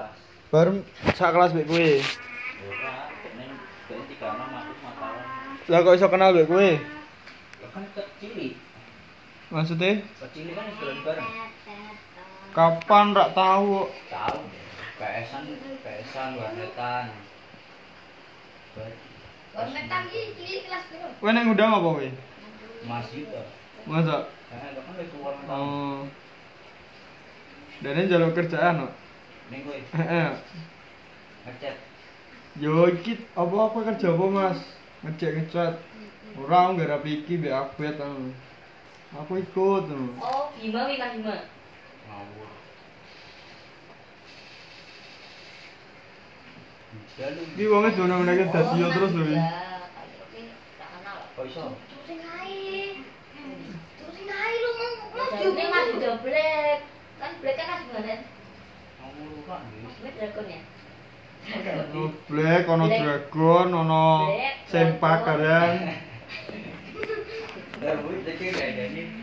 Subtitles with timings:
[0.00, 0.16] kelas.
[0.50, 0.70] Baru
[1.14, 1.88] sak kelas mbek kowe.
[2.64, 2.94] Ora,
[3.36, 3.50] ning
[3.86, 5.24] ben 36 aku matalan.
[5.68, 6.70] Lah kok iso kenal mbek kowe?
[7.70, 8.56] Kan kecil.
[9.50, 9.92] Maksudnya
[10.26, 11.28] Kecil kan dolan bareng.
[12.50, 13.86] kapan rak tahu?
[14.10, 14.40] Tahu.
[15.00, 15.42] PS-an,
[15.80, 17.06] PS-an warnetan.
[19.50, 21.08] Warnetan iki iki kelas piro?
[21.20, 22.08] Kowe nek ngundang apa kowe?
[22.88, 23.42] Masih to.
[23.86, 24.16] Masa?
[24.50, 25.50] Karena itu kan wis warnetan.
[25.54, 26.00] Oh.
[27.80, 28.92] Ini jalur kerjaan kok.
[29.50, 30.30] Ning kowe Heeh.
[31.46, 31.76] ngechat.
[32.62, 34.58] Yo iki apa-apa kerja apa Mas?
[35.02, 35.74] Ngecek ngecat.
[36.38, 38.30] Ora nggarap iki mbek abet anu.
[39.18, 39.90] Aku ikut.
[39.90, 40.14] anu.
[40.22, 41.36] Oh, Bima wi Mas Bima.
[42.06, 42.50] Ngawur.
[47.18, 47.42] Dalu.
[47.58, 49.24] Iki wonge dono-dono dadi yo terus lho.
[51.34, 51.64] Kok iso?
[51.90, 53.02] Terusin ae.
[53.98, 54.94] Terusin ae lu Mas.
[55.10, 56.78] Jadi Jadi mas udah black,
[57.18, 58.39] kan black kan mas
[61.50, 63.02] Ono black, ono Black.
[63.02, 64.30] dragon, ono
[64.70, 65.90] sempak kadang.